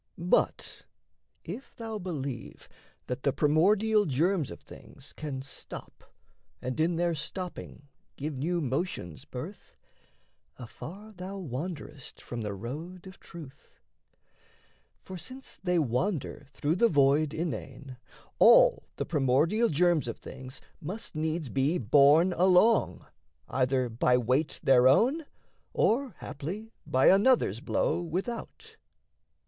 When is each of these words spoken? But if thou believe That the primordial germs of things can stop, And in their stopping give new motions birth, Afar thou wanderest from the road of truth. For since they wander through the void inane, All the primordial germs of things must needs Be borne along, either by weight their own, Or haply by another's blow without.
But 0.17 0.81
if 1.43 1.75
thou 1.75 1.99
believe 1.99 2.67
That 3.05 3.21
the 3.21 3.31
primordial 3.31 4.05
germs 4.07 4.49
of 4.49 4.59
things 4.61 5.13
can 5.15 5.43
stop, 5.43 6.11
And 6.59 6.79
in 6.79 6.95
their 6.95 7.13
stopping 7.13 7.87
give 8.15 8.33
new 8.35 8.61
motions 8.61 9.25
birth, 9.25 9.77
Afar 10.57 11.11
thou 11.13 11.37
wanderest 11.37 12.19
from 12.19 12.41
the 12.41 12.55
road 12.55 13.05
of 13.05 13.19
truth. 13.19 13.77
For 15.03 15.19
since 15.19 15.59
they 15.63 15.77
wander 15.77 16.47
through 16.49 16.77
the 16.77 16.89
void 16.89 17.31
inane, 17.31 17.97
All 18.39 18.87
the 18.95 19.05
primordial 19.05 19.69
germs 19.69 20.07
of 20.07 20.17
things 20.17 20.61
must 20.81 21.13
needs 21.13 21.47
Be 21.49 21.77
borne 21.77 22.33
along, 22.33 23.05
either 23.47 23.87
by 23.87 24.17
weight 24.17 24.59
their 24.63 24.87
own, 24.87 25.27
Or 25.73 26.15
haply 26.17 26.71
by 26.87 27.05
another's 27.09 27.59
blow 27.59 28.01
without. 28.01 28.77